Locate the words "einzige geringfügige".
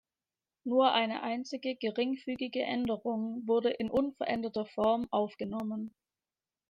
1.21-2.63